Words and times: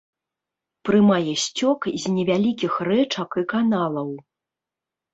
Прымае 0.89 1.33
сцёк 1.43 1.79
з 2.05 2.15
невялікіх 2.15 2.73
рэчак 2.91 3.29
і 3.45 3.49
каналаў. 3.57 4.15